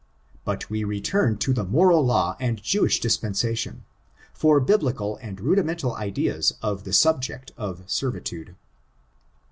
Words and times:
But 0.45 0.67
we 0.67 0.83
return 0.83 1.37
to 1.37 1.53
the 1.53 1.63
moral 1.63 2.03
law 2.03 2.35
and 2.39 2.59
Jewish 2.63 2.99
dispensation, 2.99 3.85
for 4.33 4.59
Biblical 4.59 5.17
and 5.17 5.39
rudimental 5.39 5.93
ideas 5.93 6.55
of 6.59 6.85
the 6.85 6.91
subject 6.93 7.51
of 7.55 7.87
servitude. 7.87 8.55